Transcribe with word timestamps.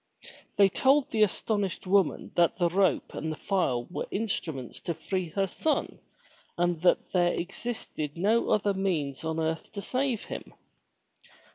They 0.57 0.67
told 0.67 1.11
the 1.11 1.21
astonished 1.21 1.85
woman 1.85 2.31
that 2.33 2.57
the 2.57 2.69
rope 2.69 3.13
and 3.13 3.31
the 3.31 3.35
file 3.35 3.83
were 3.91 4.07
instruments 4.09 4.79
to 4.81 4.95
free 4.95 5.29
her 5.29 5.45
son 5.45 5.99
and 6.57 6.81
that 6.81 7.11
there 7.13 7.33
existed 7.33 8.17
no 8.17 8.49
other 8.49 8.73
means 8.73 9.23
on 9.23 9.39
earth 9.39 9.71
to 9.73 9.81
save 9.83 10.25
him. 10.25 10.55